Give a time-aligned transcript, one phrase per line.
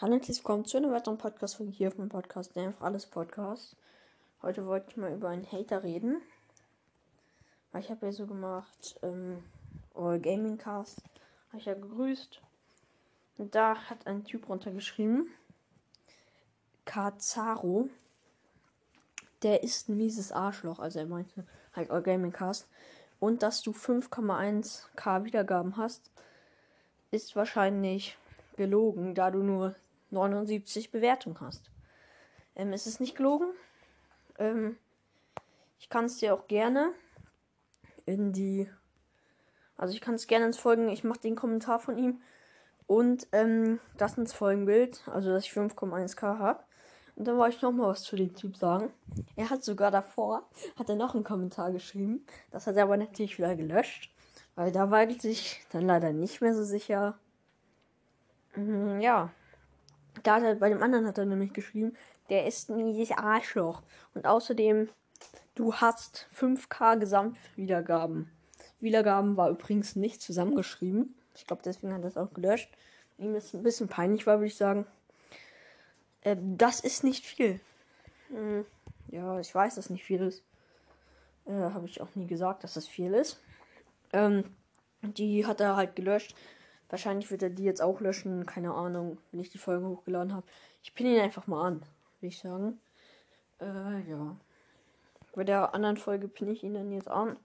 [0.00, 3.06] Hallo und herzlich willkommen zu einer weiteren Podcast-Folge hier auf meinem Podcast, der einfach alles
[3.06, 3.76] Podcast.
[4.42, 6.20] Heute wollte ich mal über einen Hater reden.
[7.78, 9.44] Ich habe ja so gemacht, ähm,
[9.94, 11.00] All Gaming Cast,
[11.50, 12.40] habe ich ja gegrüßt.
[13.38, 15.28] Und da hat ein Typ runtergeschrieben,
[16.84, 17.88] Kazaro,
[19.44, 22.68] der ist ein mieses Arschloch, also er meinte halt All Gaming Cast.
[23.20, 26.10] Und dass du 5,1k Wiedergaben hast,
[27.12, 28.18] ist wahrscheinlich
[28.56, 29.76] gelogen, da du nur
[30.14, 31.70] 79 Bewertungen hast.
[32.56, 33.48] Ähm, es ist nicht gelogen.
[34.38, 34.76] Ähm,
[35.78, 36.92] ich kann es dir auch gerne
[38.06, 38.70] in die.
[39.76, 40.88] Also ich kann es gerne ins Folgen.
[40.88, 42.22] Ich mache den Kommentar von ihm
[42.86, 45.02] und ähm, das ins Folgenbild.
[45.08, 46.64] Also dass ich 5,1k habe.
[47.16, 48.90] Und dann wollte ich noch mal was zu dem Typ sagen.
[49.36, 52.26] Er hat sogar davor, hat er noch einen Kommentar geschrieben.
[52.50, 54.12] Das hat er aber natürlich wieder gelöscht.
[54.56, 57.18] Weil da war ich sich dann leider nicht mehr so sicher.
[58.56, 59.30] Mhm, ja.
[60.22, 61.96] Da hat er, bei dem anderen hat er nämlich geschrieben,
[62.30, 63.82] der ist ein mieses Arschloch.
[64.14, 64.88] Und außerdem,
[65.54, 68.30] du hast 5k Gesamtwiedergaben.
[68.80, 71.14] Wiedergaben war übrigens nicht zusammengeschrieben.
[71.34, 72.70] Ich glaube, deswegen hat er es auch gelöscht.
[73.18, 74.86] Ihm ist ein bisschen peinlich war, würde ich sagen.
[76.22, 77.60] Äh, das ist nicht viel.
[78.28, 78.64] Hm,
[79.08, 80.42] ja, ich weiß, dass nicht viel ist.
[81.46, 83.40] Äh, Habe ich auch nie gesagt, dass das viel ist.
[84.12, 84.44] Ähm,
[85.02, 86.34] die hat er halt gelöscht.
[86.94, 88.46] Wahrscheinlich wird er die jetzt auch löschen.
[88.46, 90.46] Keine Ahnung, wenn ich die Folge hochgeladen habe.
[90.80, 91.74] Ich pinne ihn einfach mal an,
[92.20, 92.78] würde ich sagen.
[93.60, 94.36] Äh, ja.
[95.34, 97.36] Bei der anderen Folge pinne ich ihn dann jetzt an.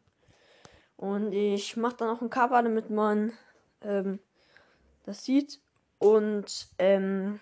[0.97, 3.33] Und ich mache dann auch ein Cover, damit man
[3.81, 4.19] ähm,
[5.07, 5.59] das sieht.
[5.97, 7.39] Und ähm,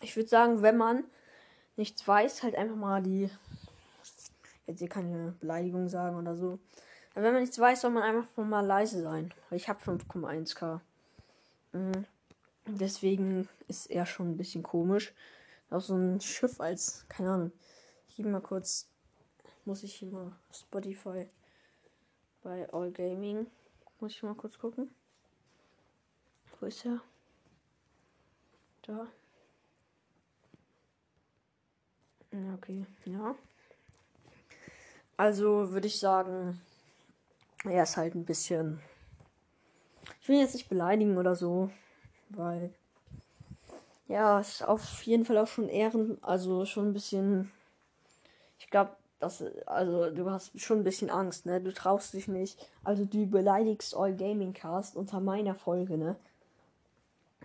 [0.00, 1.04] ich würde sagen, wenn man
[1.76, 3.28] nichts weiß, halt einfach mal die.
[4.66, 6.58] Jetzt hier keine Beleidigung sagen oder so.
[7.12, 9.34] Wenn man nichts weiß, soll man einfach mal leise sein.
[9.50, 10.80] Ich habe 5,1k.
[11.74, 12.06] Mhm.
[12.66, 15.12] Deswegen ist er schon ein bisschen komisch.
[15.70, 17.52] Auch so ein Schiff als, keine Ahnung.
[18.08, 18.88] Ich gebe mal kurz,
[19.64, 21.28] muss ich hier mal Spotify
[22.42, 23.48] bei All Gaming.
[24.00, 24.94] Muss ich mal kurz gucken.
[26.60, 27.00] Wo ist er?
[28.82, 29.08] Da.
[32.54, 33.34] Okay, ja.
[35.16, 36.60] Also würde ich sagen,
[37.64, 38.80] er ist halt ein bisschen.
[40.24, 41.70] Ich will jetzt nicht beleidigen oder so,
[42.30, 42.72] weil.
[44.08, 47.52] Ja, ist auf jeden Fall auch schon Ehren, also schon ein bisschen.
[48.58, 51.60] Ich glaube, das, also du hast schon ein bisschen Angst, ne?
[51.60, 52.58] Du traust dich nicht.
[52.84, 56.16] Also du beleidigst All Gaming Cast unter meiner Folge, ne?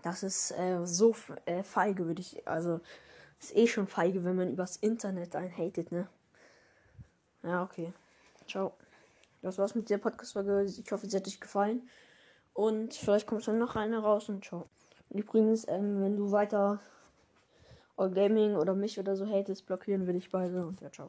[0.01, 1.13] Das ist äh, so
[1.47, 2.47] äh, feige, würde ich.
[2.47, 2.79] Also
[3.41, 6.07] ist eh schon feige, wenn man übers Internet einen hatet, ne?
[7.43, 7.91] Ja, okay.
[8.47, 8.71] Ciao.
[9.41, 10.63] Das war's mit der Podcast-Folge.
[10.63, 11.81] Ich hoffe, sie hat euch gefallen.
[12.53, 14.67] Und vielleicht kommt dann noch eine raus und ciao.
[15.09, 16.79] Und übrigens, ähm, wenn du weiter
[17.97, 21.07] All Gaming oder mich oder so hatest, blockieren will ich beide und ja, ciao.